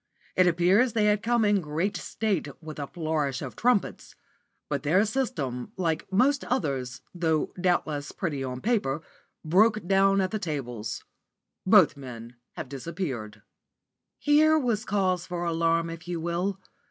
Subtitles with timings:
[0.35, 4.15] It appears they had come in great state with a flourish of trumpets;
[4.67, 9.03] but their 'system,' like most others, though doubtless pretty on paper,
[9.45, 11.03] broke down at the tables.
[11.67, 13.43] Both men have disappeared."
[14.17, 16.59] Here was cause for alarm if you will.